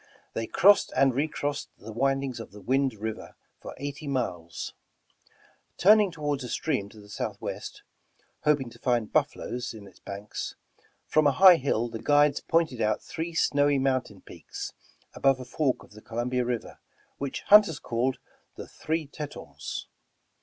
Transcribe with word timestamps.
They 0.33 0.47
crossed 0.47 0.91
and 0.95 1.13
recrossed 1.13 1.69
the 1.77 1.91
windings 1.93 2.39
of 2.39 2.49
the 2.51 2.59
Wind 2.59 2.95
River 2.95 3.35
for 3.59 3.75
eighty 3.77 4.07
miles. 4.07 4.73
Turning 5.77 6.09
toward 6.09 6.41
a 6.41 6.47
stream 6.49 6.89
to 6.89 6.99
the 6.99 7.07
southwest,— 7.07 7.83
hoping 8.45 8.71
to 8.71 8.79
find 8.79 9.13
buffaloes 9.13 9.75
^m 9.77 9.87
its 9.87 9.99
banks,— 9.99 10.55
from 11.11 11.27
a 11.27 11.33
high 11.33 11.57
hill 11.57 11.87
the 11.87 12.01
guides 12.01 12.39
pointed 12.39 12.81
out 12.81 13.03
three 13.03 13.35
snowy 13.35 13.77
mountain 13.77 14.21
peaks, 14.21 14.73
above 15.13 15.39
a 15.39 15.45
fork 15.45 15.83
of 15.83 15.91
the 15.91 16.01
Columbia 16.01 16.45
river, 16.45 16.79
182 17.19 17.19
Over 17.19 17.19
the 17.19 17.19
Rockies 17.19 17.19
which 17.19 17.49
hunters 17.51 17.79
called 17.79 18.17
''The 18.57 18.67
Three 18.67 19.05
Tetons." 19.05 19.85